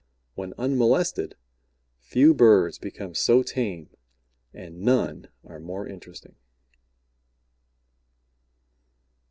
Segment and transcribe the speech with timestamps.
[0.33, 1.35] When unmolested,
[1.99, 3.91] few birds become so tame
[4.51, 6.37] and none are more interesting.